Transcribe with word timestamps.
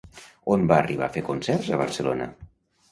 On 0.55 0.63
va 0.71 0.79
arribar 0.83 1.11
a 1.11 1.15
fer 1.19 1.25
concerts 1.29 1.71
a 1.77 1.81
Barcelona? 1.87 2.33